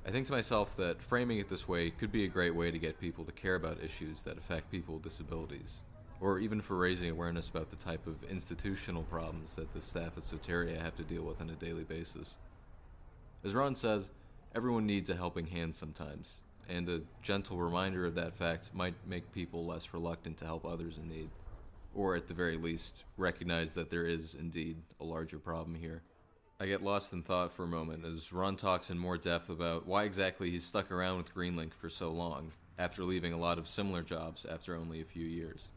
I 0.06 0.10
think 0.10 0.26
to 0.26 0.32
myself 0.32 0.76
that 0.76 1.00
framing 1.00 1.38
it 1.38 1.48
this 1.48 1.66
way 1.66 1.88
could 1.88 2.12
be 2.12 2.26
a 2.26 2.28
great 2.28 2.54
way 2.54 2.70
to 2.70 2.78
get 2.78 3.00
people 3.00 3.24
to 3.24 3.32
care 3.32 3.54
about 3.54 3.82
issues 3.82 4.20
that 4.22 4.36
affect 4.36 4.70
people 4.70 4.96
with 4.96 5.04
disabilities, 5.04 5.76
or 6.20 6.38
even 6.38 6.60
for 6.60 6.76
raising 6.76 7.08
awareness 7.08 7.48
about 7.48 7.70
the 7.70 7.76
type 7.76 8.06
of 8.06 8.22
institutional 8.24 9.04
problems 9.04 9.56
that 9.56 9.72
the 9.72 9.80
staff 9.80 10.18
at 10.18 10.24
Soteria 10.24 10.78
have 10.78 10.96
to 10.96 11.02
deal 11.02 11.22
with 11.22 11.40
on 11.40 11.48
a 11.48 11.54
daily 11.54 11.84
basis. 11.84 12.34
As 13.42 13.54
Ron 13.54 13.74
says, 13.74 14.10
everyone 14.54 14.84
needs 14.84 15.08
a 15.08 15.16
helping 15.16 15.46
hand 15.46 15.74
sometimes, 15.74 16.34
and 16.68 16.86
a 16.86 17.00
gentle 17.22 17.56
reminder 17.56 18.04
of 18.04 18.14
that 18.16 18.36
fact 18.36 18.74
might 18.74 18.94
make 19.06 19.32
people 19.32 19.64
less 19.64 19.94
reluctant 19.94 20.36
to 20.36 20.44
help 20.44 20.66
others 20.66 20.98
in 20.98 21.08
need 21.08 21.30
or 21.94 22.16
at 22.16 22.28
the 22.28 22.34
very 22.34 22.56
least, 22.56 23.04
recognize 23.16 23.74
that 23.74 23.90
there 23.90 24.06
is 24.06 24.34
indeed 24.34 24.76
a 25.00 25.04
larger 25.04 25.38
problem 25.38 25.74
here. 25.74 26.02
I 26.60 26.66
get 26.66 26.82
lost 26.82 27.12
in 27.12 27.22
thought 27.22 27.52
for 27.52 27.64
a 27.64 27.68
moment 27.68 28.04
as 28.04 28.32
Ron 28.32 28.56
talks 28.56 28.90
in 28.90 28.98
more 28.98 29.16
depth 29.16 29.48
about 29.48 29.86
why 29.86 30.04
exactly 30.04 30.50
he's 30.50 30.64
stuck 30.64 30.90
around 30.92 31.16
with 31.16 31.34
Greenlink 31.34 31.72
for 31.72 31.88
so 31.88 32.10
long, 32.10 32.52
after 32.78 33.02
leaving 33.02 33.32
a 33.32 33.38
lot 33.38 33.58
of 33.58 33.66
similar 33.66 34.02
jobs 34.02 34.44
after 34.44 34.76
only 34.76 35.00
a 35.00 35.04
few 35.06 35.26
years. 35.26 35.68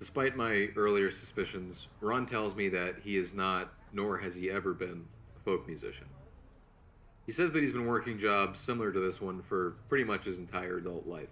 Despite 0.00 0.34
my 0.34 0.70
earlier 0.76 1.10
suspicions, 1.10 1.88
Ron 2.00 2.24
tells 2.24 2.56
me 2.56 2.70
that 2.70 3.00
he 3.04 3.18
is 3.18 3.34
not, 3.34 3.70
nor 3.92 4.16
has 4.16 4.34
he 4.34 4.50
ever 4.50 4.72
been, 4.72 5.04
a 5.36 5.40
folk 5.40 5.68
musician. 5.68 6.06
He 7.26 7.32
says 7.32 7.52
that 7.52 7.60
he's 7.60 7.74
been 7.74 7.86
working 7.86 8.18
jobs 8.18 8.60
similar 8.60 8.92
to 8.92 8.98
this 8.98 9.20
one 9.20 9.42
for 9.42 9.76
pretty 9.90 10.04
much 10.04 10.24
his 10.24 10.38
entire 10.38 10.78
adult 10.78 11.06
life. 11.06 11.28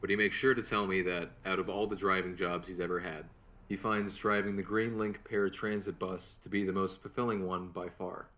But 0.00 0.08
he 0.08 0.14
makes 0.14 0.36
sure 0.36 0.54
to 0.54 0.62
tell 0.62 0.86
me 0.86 1.02
that 1.02 1.32
out 1.44 1.58
of 1.58 1.68
all 1.68 1.88
the 1.88 1.96
driving 1.96 2.36
jobs 2.36 2.68
he's 2.68 2.78
ever 2.78 3.00
had, 3.00 3.24
he 3.68 3.74
finds 3.74 4.16
driving 4.16 4.54
the 4.54 4.62
Greenlink 4.62 5.16
paratransit 5.24 5.98
bus 5.98 6.38
to 6.44 6.48
be 6.48 6.64
the 6.64 6.72
most 6.72 7.02
fulfilling 7.02 7.44
one 7.44 7.68
by 7.68 7.88
far. 7.88 8.28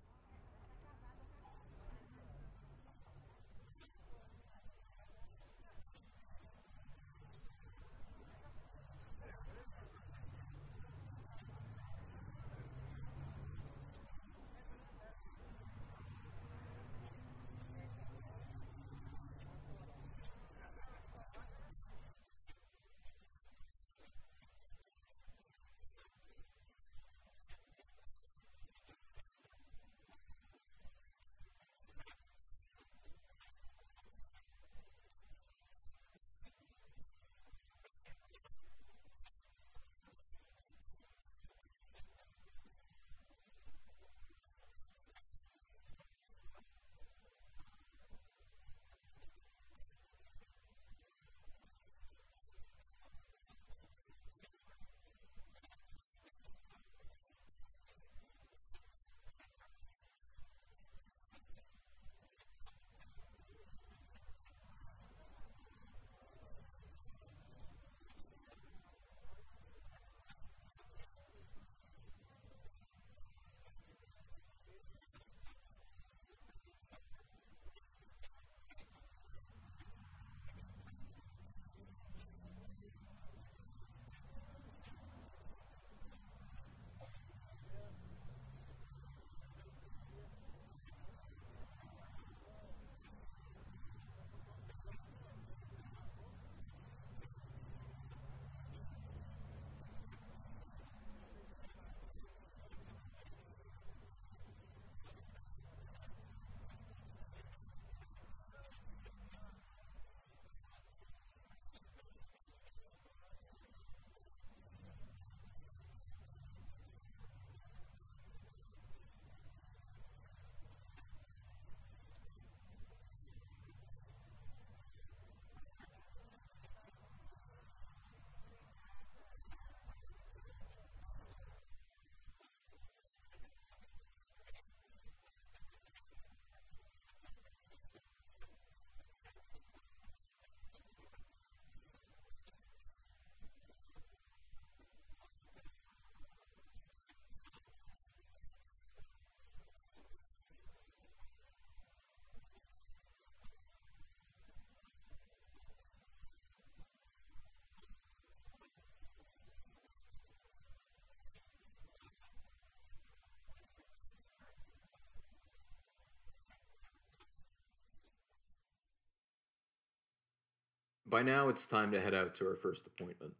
By 171.12 171.22
now, 171.22 171.50
it's 171.50 171.66
time 171.66 171.92
to 171.92 172.00
head 172.00 172.14
out 172.14 172.34
to 172.36 172.48
our 172.48 172.56
first 172.56 172.86
appointment. 172.86 173.34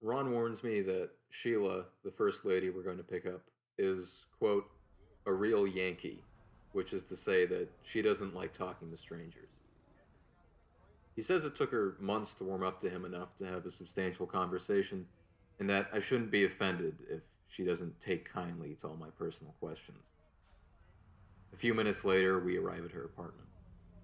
Ron 0.00 0.32
warns 0.32 0.64
me 0.64 0.80
that 0.80 1.10
Sheila, 1.28 1.84
the 2.02 2.10
first 2.10 2.46
lady 2.46 2.70
we're 2.70 2.82
going 2.82 2.96
to 2.96 3.04
pick 3.04 3.26
up, 3.26 3.42
is, 3.76 4.24
quote, 4.38 4.64
a 5.26 5.32
real 5.32 5.66
Yankee, 5.66 6.22
which 6.72 6.94
is 6.94 7.04
to 7.04 7.16
say 7.16 7.44
that 7.44 7.68
she 7.82 8.00
doesn't 8.00 8.34
like 8.34 8.54
talking 8.54 8.90
to 8.90 8.96
strangers. 8.96 9.50
He 11.14 11.20
says 11.20 11.44
it 11.44 11.54
took 11.54 11.70
her 11.70 11.96
months 12.00 12.32
to 12.36 12.44
warm 12.44 12.62
up 12.62 12.80
to 12.80 12.88
him 12.88 13.04
enough 13.04 13.36
to 13.36 13.44
have 13.44 13.66
a 13.66 13.70
substantial 13.70 14.26
conversation, 14.26 15.04
and 15.60 15.68
that 15.68 15.90
I 15.92 16.00
shouldn't 16.00 16.30
be 16.30 16.46
offended 16.46 16.94
if 17.10 17.20
she 17.46 17.64
doesn't 17.64 18.00
take 18.00 18.32
kindly 18.32 18.74
to 18.76 18.88
all 18.88 18.96
my 18.96 19.10
personal 19.18 19.54
questions. 19.60 19.98
A 21.52 21.56
few 21.58 21.74
minutes 21.74 22.06
later, 22.06 22.40
we 22.40 22.56
arrive 22.56 22.86
at 22.86 22.92
her 22.92 23.04
apartment. 23.04 23.48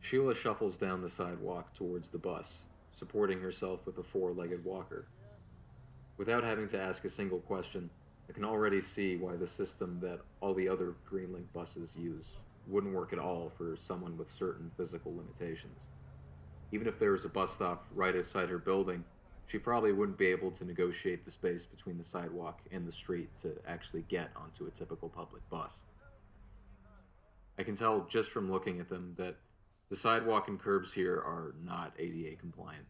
Sheila 0.01 0.35
shuffles 0.35 0.77
down 0.77 1.03
the 1.03 1.09
sidewalk 1.09 1.75
towards 1.75 2.09
the 2.09 2.19
bus, 2.19 2.63
supporting 2.93 3.41
herself 3.41 3.87
with 3.87 3.99
a 3.99 4.03
four 4.03 4.33
legged 4.33 4.65
walker. 4.65 5.07
Without 6.17 6.43
having 6.43 6.67
to 6.69 6.81
ask 6.81 7.05
a 7.05 7.09
single 7.09 7.39
question, 7.39 7.91
I 8.29 8.33
can 8.33 8.45
already 8.45 8.81
see 8.81 9.17
why 9.17 9.37
the 9.37 9.47
system 9.47 9.99
that 10.01 10.21
all 10.41 10.55
the 10.55 10.69
other 10.69 10.95
Greenlink 11.11 11.53
buses 11.53 11.97
use 11.97 12.39
wouldn't 12.67 12.95
work 12.95 13.13
at 13.13 13.19
all 13.19 13.51
for 13.51 13.77
someone 13.77 14.17
with 14.17 14.29
certain 14.31 14.71
physical 14.77 15.15
limitations. 15.15 15.89
Even 16.73 16.87
if 16.87 16.99
there 16.99 17.13
was 17.13 17.25
a 17.25 17.29
bus 17.29 17.53
stop 17.53 17.87
right 17.93 18.17
outside 18.17 18.49
her 18.49 18.59
building, 18.59 19.05
she 19.47 19.59
probably 19.59 19.93
wouldn't 19.93 20.19
be 20.19 20.27
able 20.27 20.51
to 20.53 20.65
negotiate 20.65 21.25
the 21.25 21.31
space 21.31 21.67
between 21.67 21.99
the 21.99 22.05
sidewalk 22.05 22.61
and 22.71 22.87
the 22.87 22.93
street 22.93 23.37
to 23.39 23.57
actually 23.67 24.03
get 24.03 24.31
onto 24.37 24.67
a 24.67 24.71
typical 24.71 25.09
public 25.09 25.43
bus. 25.51 25.83
I 27.59 27.65
can 27.65 27.75
tell 27.75 28.07
just 28.09 28.31
from 28.31 28.51
looking 28.51 28.79
at 28.79 28.89
them 28.89 29.15
that 29.19 29.37
the 29.91 29.97
sidewalk 29.97 30.47
and 30.47 30.61
curbs 30.61 30.93
here 30.93 31.17
are 31.17 31.57
not 31.65 31.93
ADA 31.99 32.37
compliant, 32.37 32.87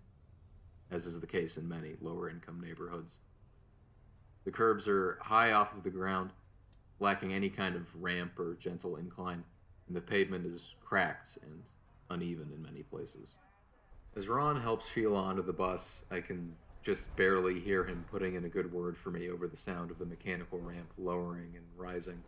as 0.90 1.06
is 1.06 1.18
the 1.18 1.26
case 1.26 1.56
in 1.56 1.66
many 1.66 1.96
lower 2.02 2.28
income 2.28 2.60
neighborhoods. 2.60 3.20
The 4.44 4.50
curbs 4.50 4.86
are 4.86 5.18
high 5.22 5.52
off 5.52 5.74
of 5.74 5.82
the 5.82 5.90
ground, 5.90 6.30
lacking 6.98 7.32
any 7.32 7.48
kind 7.48 7.74
of 7.74 8.02
ramp 8.02 8.38
or 8.38 8.54
gentle 8.54 8.96
incline, 8.96 9.42
and 9.88 9.96
the 9.96 10.00
pavement 10.02 10.44
is 10.44 10.76
cracked 10.84 11.38
and 11.42 11.62
uneven 12.10 12.52
in 12.54 12.62
many 12.62 12.82
places. 12.82 13.38
As 14.14 14.28
Ron 14.28 14.60
helps 14.60 14.90
Sheila 14.90 15.22
onto 15.22 15.42
the 15.42 15.54
bus, 15.54 16.04
I 16.10 16.20
can 16.20 16.54
just 16.82 17.14
barely 17.16 17.60
hear 17.60 17.82
him 17.82 18.04
putting 18.10 18.34
in 18.34 18.44
a 18.44 18.48
good 18.50 18.70
word 18.70 18.98
for 18.98 19.10
me 19.10 19.30
over 19.30 19.46
the 19.46 19.56
sound 19.56 19.90
of 19.90 19.98
the 19.98 20.04
mechanical 20.04 20.58
ramp 20.58 20.90
lowering 20.98 21.56
and 21.56 21.64
rising. 21.78 22.22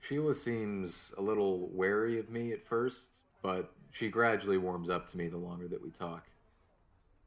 Sheila 0.00 0.34
seems 0.34 1.12
a 1.16 1.22
little 1.22 1.68
wary 1.72 2.18
of 2.18 2.30
me 2.30 2.52
at 2.52 2.66
first, 2.66 3.22
but 3.42 3.72
she 3.90 4.08
gradually 4.08 4.58
warms 4.58 4.88
up 4.88 5.06
to 5.08 5.18
me 5.18 5.28
the 5.28 5.36
longer 5.36 5.68
that 5.68 5.82
we 5.82 5.90
talk. 5.90 6.26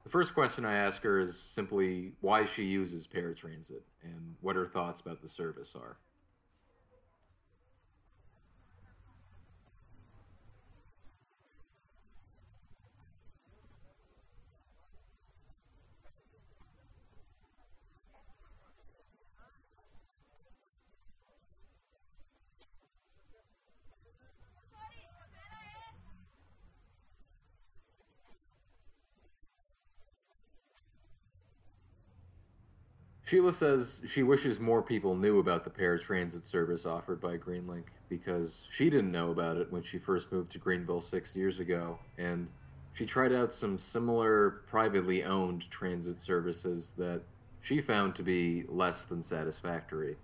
The 0.04 0.10
first 0.10 0.34
question 0.34 0.66
I 0.66 0.76
ask 0.76 1.02
her 1.04 1.20
is 1.20 1.38
simply 1.38 2.12
why 2.22 2.44
she 2.46 2.66
uses 2.66 3.08
paratransit 3.08 3.82
and 4.02 4.36
what 4.42 4.56
her 4.56 4.68
thoughts 4.68 5.02
about 5.02 5.22
the 5.22 5.30
service 5.30 5.76
are. 5.76 5.98
Sheila 33.34 33.52
says 33.52 34.00
she 34.06 34.22
wishes 34.22 34.60
more 34.60 34.84
people 34.84 35.16
knew 35.16 35.40
about 35.40 35.64
the 35.64 35.70
paratransit 35.72 36.46
service 36.46 36.86
offered 36.86 37.20
by 37.20 37.36
Greenlink 37.36 37.86
because 38.08 38.68
she 38.70 38.92
didn't 38.92 39.12
know 39.12 39.32
about 39.32 39.58
it 39.58 39.72
when 39.72 39.82
she 39.82 39.98
first 39.98 40.32
moved 40.32 40.52
to 40.52 40.60
Greenville 40.60 41.02
six 41.02 41.36
years 41.36 41.60
ago, 41.60 41.98
and 42.20 42.48
she 42.94 43.08
tried 43.08 43.34
out 43.34 43.52
some 43.52 43.80
similar 43.80 44.62
privately 44.68 45.24
owned 45.24 45.68
transit 45.72 46.22
services 46.22 46.94
that 46.96 47.24
she 47.60 47.82
found 47.82 48.14
to 48.14 48.22
be 48.22 48.66
less 48.68 49.06
than 49.06 49.24
satisfactory. 49.24 50.16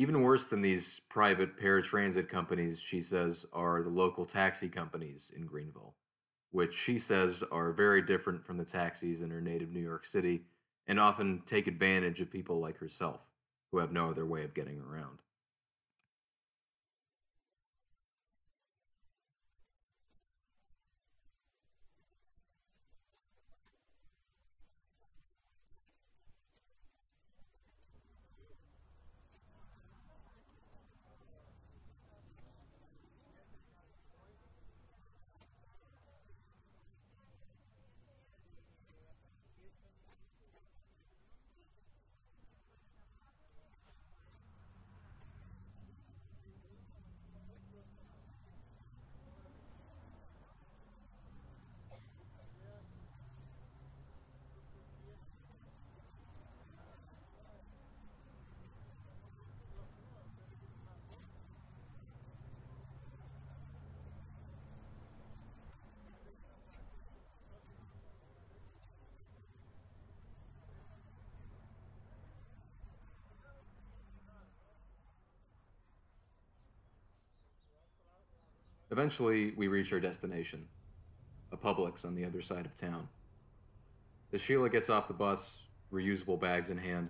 Even 0.00 0.22
worse 0.22 0.46
than 0.46 0.62
these 0.62 1.00
private 1.08 1.58
paratransit 1.58 2.28
companies, 2.28 2.78
she 2.78 3.02
says, 3.02 3.44
are 3.52 3.82
the 3.82 3.90
local 3.90 4.24
taxi 4.24 4.68
companies 4.68 5.32
in 5.36 5.44
Greenville, 5.44 5.96
which 6.52 6.72
she 6.72 6.96
says 6.98 7.42
are 7.50 7.72
very 7.72 8.00
different 8.00 8.44
from 8.44 8.56
the 8.56 8.64
taxis 8.64 9.22
in 9.22 9.30
her 9.30 9.40
native 9.40 9.72
New 9.72 9.80
York 9.82 10.04
City 10.04 10.44
and 10.86 11.00
often 11.00 11.42
take 11.46 11.66
advantage 11.66 12.20
of 12.20 12.30
people 12.30 12.60
like 12.60 12.78
herself 12.78 13.20
who 13.72 13.78
have 13.78 13.90
no 13.90 14.08
other 14.08 14.24
way 14.24 14.44
of 14.44 14.54
getting 14.54 14.80
around. 14.80 15.18
Eventually, 78.98 79.52
we 79.56 79.68
reach 79.68 79.92
our 79.92 80.00
destination 80.00 80.66
a 81.52 81.56
Publix 81.56 82.04
on 82.04 82.16
the 82.16 82.24
other 82.24 82.42
side 82.42 82.66
of 82.66 82.74
town. 82.74 83.06
As 84.32 84.40
Sheila 84.40 84.68
gets 84.68 84.90
off 84.90 85.06
the 85.06 85.14
bus, 85.14 85.62
reusable 85.92 86.40
bags 86.40 86.68
in 86.68 86.78
hand, 86.78 87.08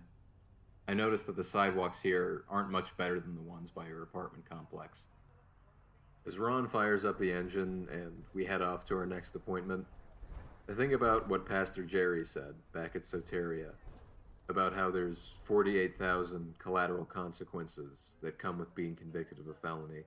I 0.86 0.92
notice 0.92 1.22
that 1.22 1.36
the 1.36 1.42
sidewalks 1.42 2.02
here 2.02 2.44
aren't 2.50 2.68
much 2.68 2.94
better 2.98 3.18
than 3.18 3.34
the 3.34 3.40
ones 3.40 3.70
by 3.70 3.86
her 3.86 4.02
apartment 4.02 4.44
complex. 4.46 5.06
As 6.26 6.38
Ron 6.38 6.68
fires 6.68 7.06
up 7.06 7.18
the 7.18 7.32
engine 7.32 7.88
and 7.90 8.22
we 8.34 8.44
head 8.44 8.60
off 8.60 8.84
to 8.84 8.94
our 8.94 9.06
next 9.06 9.34
appointment, 9.34 9.86
I 10.68 10.74
think 10.74 10.92
about 10.92 11.26
what 11.26 11.46
Pastor 11.46 11.84
Jerry 11.84 12.22
said 12.22 12.54
back 12.74 12.96
at 12.96 13.04
Soteria 13.04 13.72
about 14.50 14.74
how 14.74 14.90
there's 14.90 15.36
48,000 15.44 16.52
collateral 16.58 17.06
consequences 17.06 18.18
that 18.20 18.38
come 18.38 18.58
with 18.58 18.74
being 18.74 18.94
convicted 18.94 19.38
of 19.38 19.48
a 19.48 19.54
felony. 19.54 20.04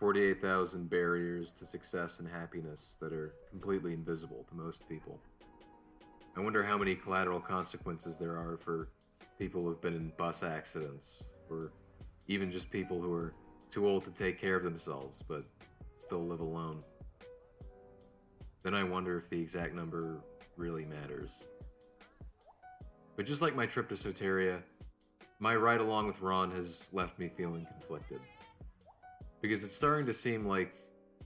48,000 0.00 0.88
barriers 0.88 1.52
to 1.52 1.66
success 1.66 2.20
and 2.20 2.28
happiness 2.28 2.96
that 3.02 3.12
are 3.12 3.34
completely 3.50 3.92
invisible 3.92 4.46
to 4.48 4.54
most 4.54 4.88
people. 4.88 5.20
I 6.34 6.40
wonder 6.40 6.62
how 6.62 6.78
many 6.78 6.94
collateral 6.94 7.38
consequences 7.38 8.18
there 8.18 8.38
are 8.38 8.56
for 8.56 8.88
people 9.38 9.62
who've 9.62 9.80
been 9.82 9.94
in 9.94 10.10
bus 10.16 10.42
accidents, 10.42 11.28
or 11.50 11.72
even 12.28 12.50
just 12.50 12.70
people 12.70 12.98
who 12.98 13.12
are 13.12 13.34
too 13.70 13.86
old 13.86 14.02
to 14.04 14.10
take 14.10 14.38
care 14.40 14.56
of 14.56 14.64
themselves 14.64 15.22
but 15.28 15.44
still 15.98 16.26
live 16.26 16.40
alone. 16.40 16.82
Then 18.62 18.74
I 18.74 18.84
wonder 18.84 19.18
if 19.18 19.28
the 19.28 19.40
exact 19.40 19.74
number 19.74 20.22
really 20.56 20.86
matters. 20.86 21.44
But 23.16 23.26
just 23.26 23.42
like 23.42 23.54
my 23.54 23.66
trip 23.66 23.90
to 23.90 23.96
Soteria, 23.96 24.62
my 25.40 25.54
ride 25.54 25.80
along 25.80 26.06
with 26.06 26.22
Ron 26.22 26.50
has 26.52 26.88
left 26.90 27.18
me 27.18 27.28
feeling 27.28 27.66
conflicted 27.66 28.20
because 29.40 29.64
it's 29.64 29.74
starting 29.74 30.06
to 30.06 30.12
seem 30.12 30.46
like 30.46 30.72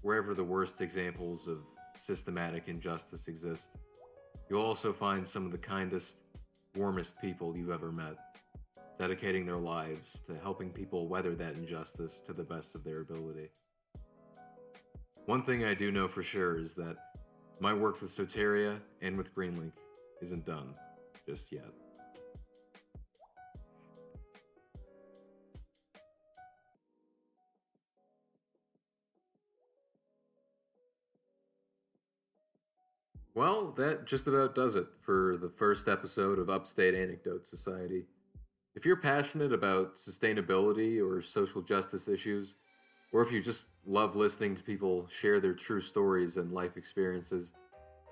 wherever 0.03 0.35
the 0.35 0.45
worst 0.45 0.81
examples 0.81 1.49
of 1.49 1.59
systematic 1.97 2.69
injustice 2.69 3.29
exist, 3.29 3.77
you'll 4.49 4.63
also 4.63 4.93
find 4.93 5.27
some 5.27 5.47
of 5.47 5.53
the 5.53 5.59
kindest, 5.59 6.23
warmest 6.75 7.21
people 7.21 7.57
you've 7.57 7.71
ever 7.71 7.91
met, 7.91 8.17
dedicating 8.99 9.47
their 9.47 9.59
lives 9.59 10.21
to 10.23 10.37
helping 10.43 10.71
people 10.71 11.09
weather 11.09 11.35
that 11.35 11.55
injustice 11.55 12.21
to 12.21 12.33
the 12.33 12.45
best 12.45 12.75
of 12.75 12.85
their 12.85 13.01
ability. 13.01 13.49
One 15.27 15.43
thing 15.43 15.65
I 15.65 15.75
do 15.75 15.91
know 15.91 16.07
for 16.07 16.23
sure 16.23 16.59
is 16.59 16.75
that 16.75 16.97
my 17.61 17.73
work 17.73 18.01
with 18.01 18.11
Soteria 18.11 18.79
and 19.01 19.17
with 19.17 19.35
Greenlink 19.35 19.73
isn't 20.21 20.45
done 20.45 20.75
just 21.27 21.51
yet. 21.51 21.84
Well, 33.37 33.73
that 33.79 34.07
just 34.07 34.29
about 34.29 34.55
does 34.55 34.77
it 34.77 34.87
for 35.01 35.37
the 35.37 35.49
first 35.49 35.89
episode 35.89 36.39
of 36.39 36.49
Upstate 36.49 36.95
Anecdote 36.95 37.49
Society. 37.49 38.05
If 38.77 38.87
you're 38.87 38.95
passionate 38.95 39.53
about 39.53 39.97
sustainability 39.97 41.05
or 41.05 41.21
social 41.21 41.61
justice 41.61 42.07
issues, 42.07 42.55
or 43.13 43.23
if 43.23 43.33
you 43.33 43.43
just 43.43 43.71
love 43.85 44.15
listening 44.15 44.55
to 44.55 44.63
people 44.63 45.09
share 45.09 45.41
their 45.41 45.53
true 45.53 45.81
stories 45.81 46.37
and 46.37 46.53
life 46.53 46.77
experiences, 46.77 47.55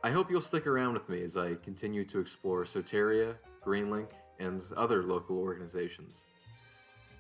I 0.03 0.11
hope 0.11 0.29
you'll 0.29 0.41
stick 0.41 0.67
around 0.67 0.95
with 0.95 1.09
me 1.09 1.23
as 1.23 1.37
I 1.37 1.55
continue 1.55 2.05
to 2.07 2.19
explore 2.19 2.65
Soteria, 2.65 3.37
Greenlink, 3.65 4.11
and 4.41 4.61
other 4.77 5.05
local 5.05 5.39
organizations. 5.39 6.25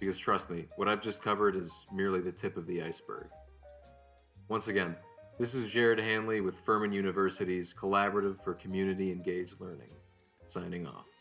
Because 0.00 0.18
trust 0.18 0.50
me, 0.50 0.66
what 0.74 0.88
I've 0.88 1.02
just 1.02 1.22
covered 1.22 1.54
is 1.54 1.86
merely 1.92 2.18
the 2.18 2.32
tip 2.32 2.56
of 2.56 2.66
the 2.66 2.82
iceberg. 2.82 3.28
Once 4.48 4.66
again, 4.66 4.96
this 5.38 5.54
is 5.54 5.70
Gerrard 5.70 5.98
Hanly 5.98 6.44
with 6.44 6.58
Furman 6.60 6.92
University's 6.92 7.72
Collaborative 7.74 8.42
for 8.42 8.54
Community 8.54 9.10
Engaged 9.10 9.60
Learning, 9.60 9.90
signing 10.46 10.86
off. 10.86 11.11